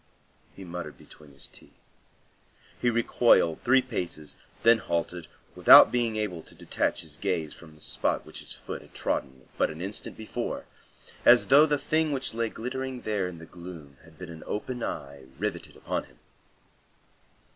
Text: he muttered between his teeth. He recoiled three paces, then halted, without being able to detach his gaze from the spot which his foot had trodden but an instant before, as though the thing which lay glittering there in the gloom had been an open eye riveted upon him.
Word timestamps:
he 0.55 0.63
muttered 0.63 0.97
between 0.97 1.31
his 1.31 1.45
teeth. 1.45 1.77
He 2.81 2.89
recoiled 2.89 3.61
three 3.63 3.83
paces, 3.83 4.35
then 4.63 4.79
halted, 4.79 5.27
without 5.53 5.91
being 5.91 6.15
able 6.15 6.41
to 6.41 6.55
detach 6.55 7.01
his 7.01 7.17
gaze 7.17 7.53
from 7.53 7.75
the 7.75 7.81
spot 7.81 8.25
which 8.25 8.39
his 8.39 8.51
foot 8.51 8.81
had 8.81 8.95
trodden 8.95 9.47
but 9.59 9.69
an 9.69 9.79
instant 9.79 10.17
before, 10.17 10.65
as 11.23 11.45
though 11.45 11.67
the 11.67 11.77
thing 11.77 12.11
which 12.11 12.33
lay 12.33 12.49
glittering 12.49 13.01
there 13.01 13.27
in 13.27 13.37
the 13.37 13.45
gloom 13.45 13.97
had 14.03 14.17
been 14.17 14.31
an 14.31 14.41
open 14.47 14.81
eye 14.83 15.25
riveted 15.37 15.75
upon 15.75 16.05
him. 16.05 16.17